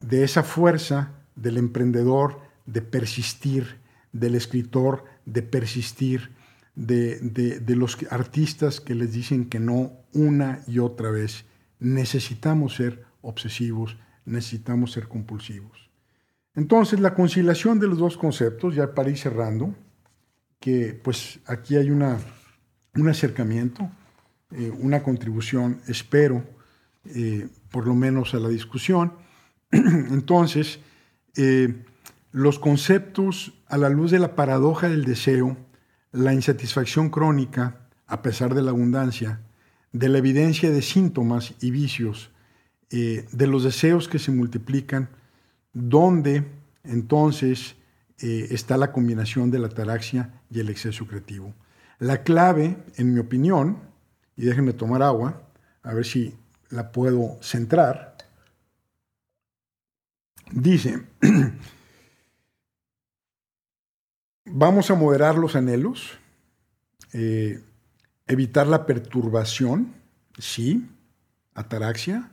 [0.00, 3.78] de esa fuerza del emprendedor de persistir,
[4.12, 6.30] del escritor de persistir,
[6.74, 11.44] de, de, los artistas que les dicen que no una y otra vez.
[11.78, 15.90] Necesitamos ser obsesivos, necesitamos ser compulsivos.
[16.54, 19.74] Entonces, la conciliación de los dos conceptos, ya para ir cerrando,
[20.60, 22.18] que pues aquí hay una,
[22.94, 23.90] un acercamiento,
[24.52, 26.44] eh, una contribución, espero,
[27.06, 29.14] eh, por lo menos a la discusión.
[29.70, 30.78] Entonces,
[31.36, 31.84] eh,
[32.32, 35.56] los conceptos a la luz de la paradoja del deseo,
[36.12, 39.40] la insatisfacción crónica, a pesar de la abundancia,
[39.92, 42.30] de la evidencia de síntomas y vicios,
[42.90, 45.08] de los deseos que se multiplican,
[45.72, 46.44] donde
[46.84, 47.76] entonces
[48.18, 51.54] eh, está la combinación de la ataraxia y el exceso creativo.
[51.98, 53.78] La clave, en mi opinión,
[54.36, 55.42] y déjenme tomar agua,
[55.82, 56.36] a ver si
[56.70, 58.16] la puedo centrar,
[60.50, 61.02] dice,
[64.44, 66.18] vamos a moderar los anhelos,
[67.12, 67.62] eh,
[68.26, 69.94] evitar la perturbación,
[70.38, 70.88] sí,
[71.54, 72.30] ataraxia,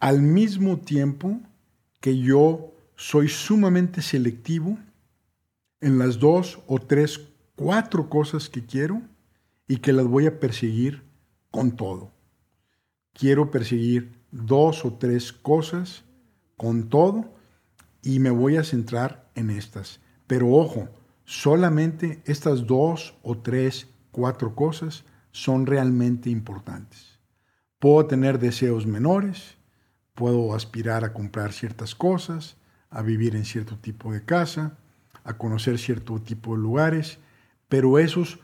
[0.00, 1.40] al mismo tiempo
[2.04, 4.76] que yo soy sumamente selectivo
[5.80, 9.00] en las dos o tres, cuatro cosas que quiero
[9.66, 11.02] y que las voy a perseguir
[11.50, 12.12] con todo.
[13.14, 16.04] Quiero perseguir dos o tres cosas
[16.58, 17.32] con todo
[18.02, 19.98] y me voy a centrar en estas.
[20.26, 20.90] Pero ojo,
[21.24, 27.18] solamente estas dos o tres, cuatro cosas son realmente importantes.
[27.78, 29.56] Puedo tener deseos menores,
[30.14, 32.56] puedo aspirar a comprar ciertas cosas,
[32.90, 34.78] a vivir en cierto tipo de casa,
[35.24, 37.18] a conocer cierto tipo de lugares,
[37.68, 38.38] pero esos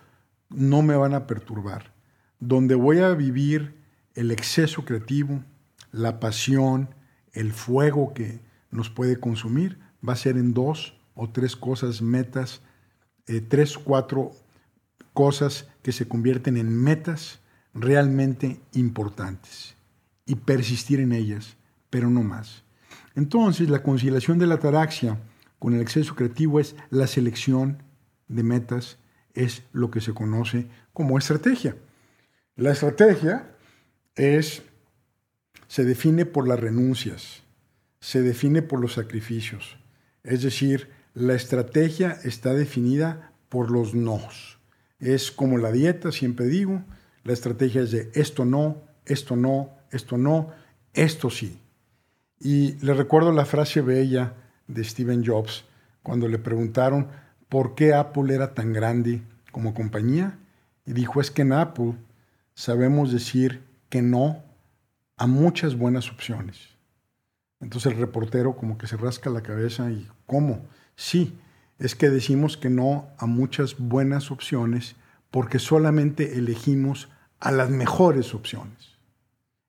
[0.49, 1.93] no me van a perturbar.
[2.41, 3.77] Donde voy a vivir
[4.15, 5.45] el exceso creativo,
[5.93, 6.95] la pasión,
[7.33, 8.41] el fuego que
[8.71, 12.63] nos puede consumir, va a ser en dos o tres cosas, metas,
[13.27, 14.33] eh, tres, cuatro
[15.13, 17.41] cosas que se convierten en metas
[17.75, 19.77] realmente importantes
[20.27, 21.57] y persistir en ellas,
[21.91, 22.63] pero no más.
[23.15, 25.19] Entonces, la conciliación de la ataraxia
[25.59, 27.83] con el exceso creativo es la selección
[28.29, 28.99] de metas,
[29.35, 31.77] es lo que se conoce como estrategia.
[32.57, 33.55] La estrategia
[34.15, 34.63] es,
[35.69, 37.43] se define por las renuncias,
[38.01, 39.77] se define por los sacrificios.
[40.23, 44.59] Es decir, la estrategia está definida por los nos.
[44.99, 46.85] Es como la dieta, siempre digo,
[47.25, 50.51] la estrategia es de esto no, esto no, esto no,
[50.95, 51.61] esto sí.
[52.41, 54.35] Y le recuerdo la frase bella
[54.67, 55.65] de Steven Jobs
[56.03, 57.09] cuando le preguntaron
[57.51, 59.23] por qué Apple era tan grande
[59.53, 60.39] como compañía.
[60.87, 61.95] Y dijo, es que en Apple
[62.55, 64.43] sabemos decir que no
[65.19, 66.71] a muchas buenas opciones.
[67.61, 70.67] Entonces el reportero como que se rasca la cabeza y ¿cómo?
[70.97, 71.39] Sí,
[71.79, 74.97] es que decimos que no a muchas buenas opciones
[75.31, 78.97] porque solamente elegimos a las mejores opciones.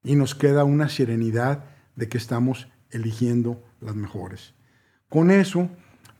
[0.04, 1.66] Y nos queda una serenidad
[2.02, 4.56] de que estamos eligiendo las mejores.
[5.08, 5.70] Con eso,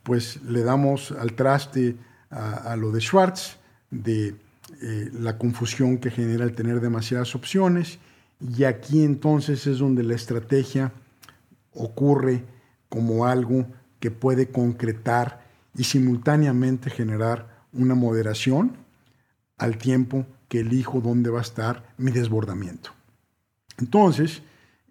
[0.04, 1.96] pues le damos al traste
[2.30, 3.58] a, lo de Schwartz,
[3.90, 4.36] de
[4.80, 7.98] eh, la confusión que genera el tener demasiadas opciones,
[8.40, 10.92] y aquí entonces es donde la estrategia
[11.74, 12.44] ocurre
[12.88, 13.66] como algo
[14.00, 15.42] que puede concretar
[15.76, 18.78] y simultáneamente generar una moderación
[19.58, 22.92] al tiempo que elijo dónde va a estar mi desbordamiento.
[23.80, 24.44] Entonces,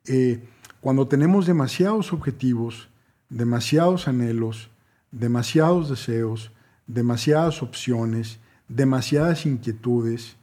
[0.06, 0.40] eh,
[0.80, 2.88] cuando tenemos demasiados objetivos,
[3.28, 4.70] demasiados anhelos,
[5.10, 6.52] demasiados deseos,
[6.86, 10.36] demasiadas opciones, demasiadas inquietudes,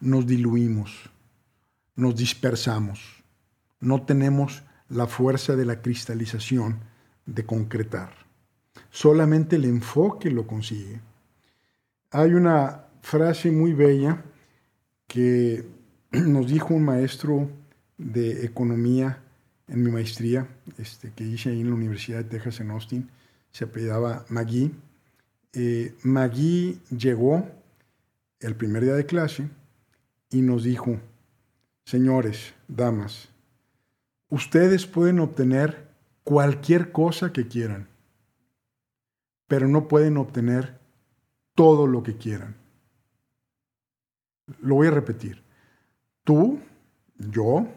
[0.00, 1.10] nos diluimos,
[1.96, 3.24] nos dispersamos,
[3.80, 6.80] no tenemos la fuerza de la cristalización
[7.26, 8.12] de concretar.
[8.90, 11.00] Solamente el enfoque lo consigue.
[12.10, 14.24] Hay una frase muy bella
[15.06, 15.66] que
[16.12, 17.48] nos dijo un maestro
[17.96, 19.23] de economía
[19.68, 20.46] en mi maestría,
[20.78, 23.10] este, que hice ahí en la Universidad de Texas en Austin,
[23.50, 24.74] se apellidaba Magui.
[25.52, 27.48] Eh, Magui llegó
[28.40, 29.48] el primer día de clase
[30.30, 30.98] y nos dijo,
[31.84, 33.28] señores, damas,
[34.28, 35.88] ustedes pueden obtener
[36.24, 37.88] cualquier cosa que quieran,
[39.46, 40.78] pero no pueden obtener
[41.54, 42.56] todo lo que quieran.
[44.60, 45.42] Lo voy a repetir.
[46.24, 46.58] Tú,
[47.16, 47.68] yo,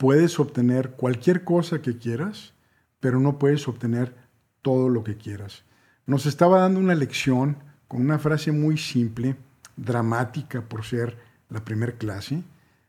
[0.00, 2.54] puedes obtener cualquier cosa que quieras,
[3.00, 4.14] pero no puedes obtener
[4.62, 5.62] todo lo que quieras.
[6.06, 9.36] Nos estaba dando una lección con una frase muy simple,
[9.76, 11.18] dramática por ser
[11.50, 12.42] la primera clase,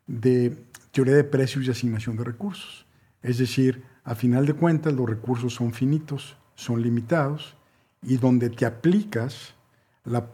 [0.07, 0.55] de
[0.91, 2.85] teoría de precios y asignación de recursos.
[3.21, 7.57] Es decir, a final de cuentas los recursos son finitos, son limitados,
[8.01, 9.53] y donde te aplicas
[10.05, 10.31] la,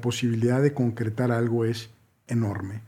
[0.00, 1.90] posibilidad de concretar algo es
[2.26, 2.82] enorme.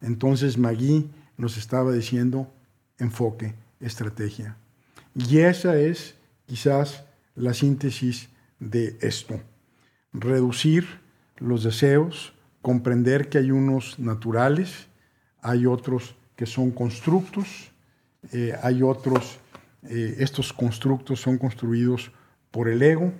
[0.00, 2.53] Entonces Magui nos estaba diciendo
[2.98, 4.56] enfoque, estrategia.
[5.14, 6.14] Y esa es
[6.46, 8.28] quizás la síntesis
[8.58, 9.40] de esto.
[10.12, 10.86] Reducir
[11.38, 14.88] los deseos, comprender que hay unos naturales,
[15.40, 17.72] hay otros que son constructos,
[18.32, 19.38] eh, hay otros,
[19.82, 22.12] eh, estos constructos son construidos
[22.50, 23.12] por el ego,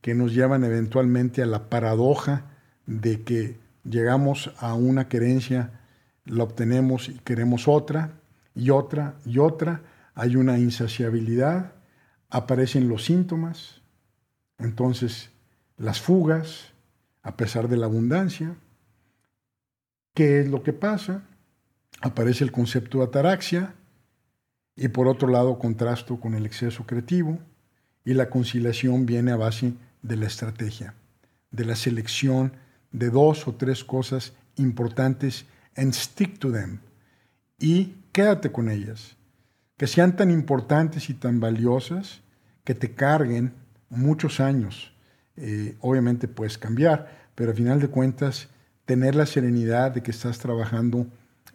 [0.00, 2.44] que nos llevan eventualmente a la paradoja
[2.86, 5.80] de que llegamos a una querencia,
[6.24, 8.19] la obtenemos y queremos otra,
[8.60, 9.80] y otra, y otra,
[10.14, 11.72] hay una insaciabilidad,
[12.28, 13.80] aparecen los síntomas,
[14.58, 15.30] entonces
[15.78, 16.74] las fugas,
[17.22, 18.54] a pesar de la abundancia.
[20.14, 21.22] ¿Qué es lo que pasa?
[22.02, 23.74] Aparece el concepto de ataraxia
[24.76, 27.38] y por otro lado contrasto con el exceso creativo
[28.04, 30.94] y la conciliación viene a base de la estrategia,
[31.50, 32.52] de la selección
[32.92, 35.46] de dos o tres cosas importantes
[35.76, 36.80] and stick to them
[37.58, 39.16] y quédate con ellas,
[39.78, 42.20] que sean tan importantes y tan valiosas
[42.64, 43.54] que te carguen
[43.88, 44.92] muchos años.
[45.38, 48.50] Eh, obviamente puedes cambiar, pero al final de cuentas
[48.84, 51.06] tener la serenidad de que estás trabajando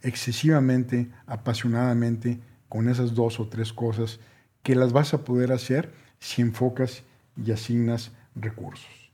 [0.01, 4.19] excesivamente, apasionadamente con esas dos o tres cosas
[4.63, 7.03] que las vas a poder hacer si enfocas
[7.37, 9.11] y asignas recursos.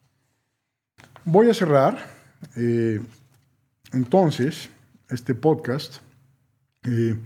[1.26, 1.98] Voy a cerrar
[2.56, 3.02] eh,
[3.92, 4.70] entonces
[5.10, 6.02] este podcast
[6.84, 7.18] eh,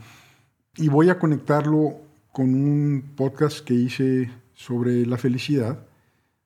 [0.77, 1.97] y voy a conectarlo
[2.31, 5.85] con un podcast que hice sobre la felicidad,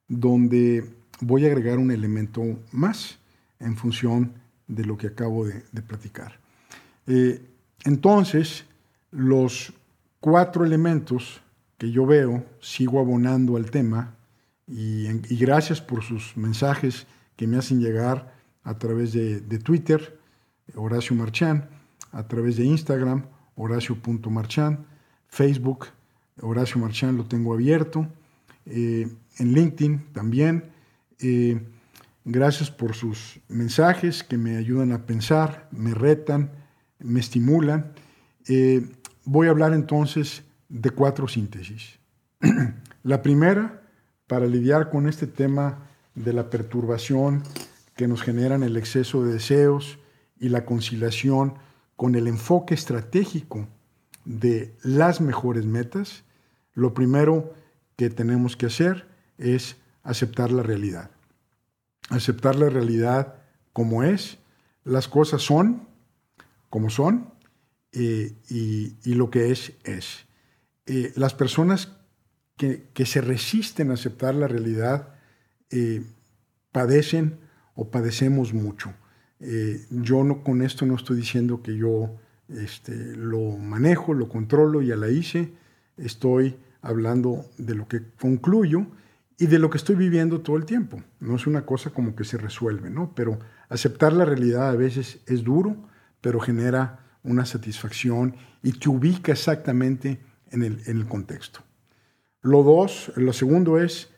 [0.08, 0.84] donde
[1.22, 3.20] voy a agregar un elemento más
[3.60, 4.34] en función
[4.68, 6.40] de lo que acabo de, platicar.
[7.08, 7.42] Eh,
[7.86, 8.66] entonces,
[9.12, 9.74] los
[10.20, 11.42] cuatro elementos
[11.80, 14.16] que yo veo, sigo abonando al tema
[14.68, 15.08] y,
[15.38, 20.20] gracias por sus mensajes que me hacen llegar a través de, Twitter,
[20.76, 21.70] Horacio Marchán,
[22.12, 24.86] a través de Instagram, Horacio.marchán,
[25.28, 25.88] Facebook,
[26.42, 28.08] Horacio Marchán lo tengo abierto,
[28.66, 29.08] eh,
[29.38, 30.72] en LinkedIn también.
[31.20, 31.62] Eh,
[32.26, 36.52] gracias por sus mensajes que me ayudan a pensar, me retan,
[37.00, 37.94] me estimulan.
[38.48, 38.88] Eh,
[39.26, 42.00] voy a hablar entonces de cuatro síntesis.
[43.04, 43.84] la primera,
[44.28, 47.44] para lidiar con este tema de la perturbación
[47.96, 50.00] que nos generan el exceso de deseos
[50.40, 51.56] y la conciliación
[52.00, 53.68] con el enfoque estratégico
[54.24, 56.24] de las mejores metas,
[56.74, 57.54] lo primero
[57.98, 59.06] que tenemos que hacer
[59.38, 61.12] es aceptar la realidad.
[62.10, 63.36] Aceptar la realidad
[63.74, 64.38] como es,
[64.86, 65.90] las cosas son
[66.70, 67.34] como son
[67.92, 70.26] eh, y, lo que es es.
[70.86, 71.98] Eh, las personas
[72.56, 75.16] que, se resisten a aceptar la realidad
[75.70, 76.06] eh,
[76.72, 77.42] padecen
[77.76, 78.94] o padecemos mucho.
[79.40, 82.16] Yo no, con esto no estoy diciendo que yo
[82.50, 85.54] este, lo manejo, lo controlo, ya la hice.
[85.98, 88.86] Estoy hablando de lo que concluyo
[89.38, 91.02] y de lo que estoy viviendo todo el tiempo.
[91.20, 93.14] No es una cosa como que se resuelve, ¿no?
[93.16, 95.78] Pero aceptar la realidad a veces es duro,
[96.22, 100.20] pero genera una satisfacción y te ubica exactamente
[100.52, 101.62] en el, en el contexto.
[102.42, 104.10] Lo dos, lo segundo es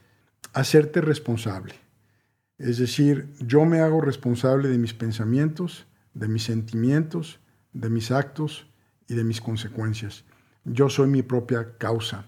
[0.54, 1.76] hacerte responsable.
[2.62, 7.40] Es decir, yo me hago responsable de mis pensamientos, de mis sentimientos,
[7.74, 8.68] de mis actos
[9.08, 10.26] y de mis consecuencias.
[10.64, 12.26] Yo soy mi propia causa.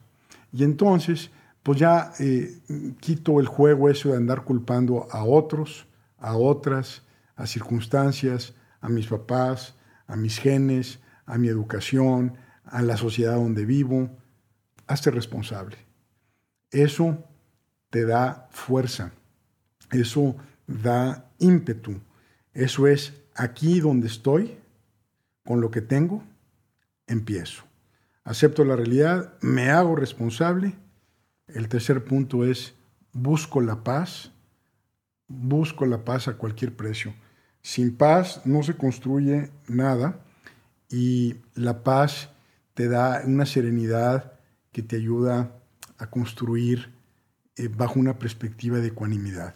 [0.52, 1.30] Y entonces,
[1.62, 2.58] pues ya eh,
[3.00, 5.86] quito el juego eso de andar culpando a otros,
[6.18, 7.04] a otras,
[7.36, 9.76] a circunstancias, a mis papás,
[10.08, 14.10] a mis genes, a mi educación, a la sociedad donde vivo.
[14.88, 15.78] Hazte responsable.
[16.72, 17.24] Eso
[17.92, 19.14] te da fuerza,
[19.94, 20.36] eso
[20.68, 22.00] da ímpetu,
[22.54, 24.58] eso es aquí donde estoy,
[25.44, 26.24] con lo que tengo,
[27.08, 27.64] empiezo.
[28.24, 30.76] Acepto la realidad, me hago responsable.
[31.48, 32.74] El tercer punto es
[33.12, 34.32] busco la paz,
[35.28, 37.14] busco la paz a cualquier precio.
[37.62, 40.20] Sin paz no se construye nada
[40.90, 42.30] y la paz
[42.74, 44.34] te da una serenidad
[44.72, 45.52] que te ayuda
[45.98, 46.92] a construir
[47.56, 49.56] eh, bajo una perspectiva de ecuanimidad.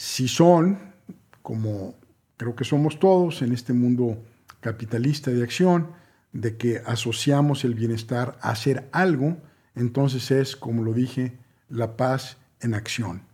[0.00, 0.94] Si son,
[1.42, 1.94] como
[2.38, 4.16] creo que somos todos en este mundo
[4.60, 5.88] capitalista de acción,
[6.32, 9.36] de que asociamos el bienestar a hacer algo,
[9.74, 11.36] entonces es, como lo dije,
[11.68, 13.24] la paz en acción.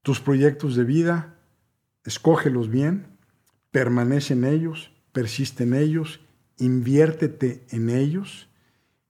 [0.00, 1.34] Tus proyectos de vida,
[2.06, 3.08] escógelos bien,
[3.70, 6.20] permanece en ellos, persiste en ellos,
[6.56, 8.48] inviértete en ellos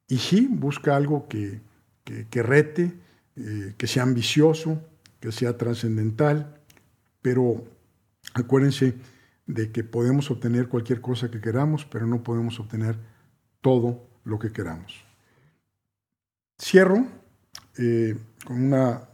[0.08, 1.60] y sí, busca algo que,
[2.02, 2.92] que, rete,
[3.36, 4.82] eh, que sea ambicioso,
[5.20, 6.58] que sea trascendental,
[7.22, 7.64] pero
[8.34, 8.94] acuérdense,
[9.46, 12.96] de que podemos obtener cualquier cosa que queramos, pero no podemos obtener
[13.60, 15.04] todo lo que queramos.
[16.60, 17.06] Cierro
[17.76, 19.08] eh, con una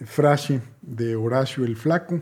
[0.00, 2.20] frase de Horacio el Flaco.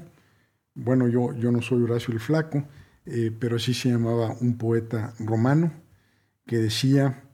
[0.75, 2.65] Bueno, yo, yo no soy Horacio el Flaco,
[3.07, 5.73] eh, pero así se llamaba un poeta romano
[6.47, 7.25] que decía,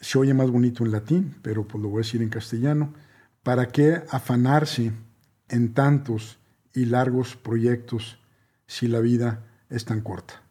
[0.00, 2.94] se oye más bonito en latín, pero pues lo voy a decir en castellano,
[3.42, 4.92] ¿para qué afanarse
[5.48, 6.38] en tantos
[6.74, 8.18] y largos proyectos
[8.66, 10.42] si la vida es tan corta.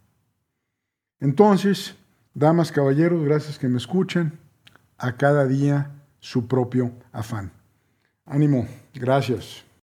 [1.19, 1.95] Entonces,
[2.33, 4.39] damas, caballeros, gracias que me escuchan,
[4.97, 7.51] a cada día su propio afán.
[8.25, 9.63] Ánimo, gracias.